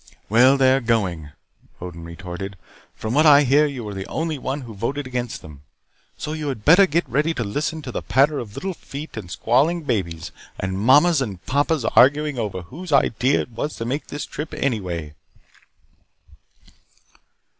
[0.29, 1.29] "Well, they're going,"
[1.79, 2.57] Odin retorted.
[2.95, 5.61] "From what I hear, you were the only one who voted against them.
[6.17, 9.29] So you had better get ready to listen to the patter of little feet, and
[9.29, 14.17] squalling babies, and Mamas and Papas arguing over whose idea it was to make the
[14.17, 15.13] trip anyway."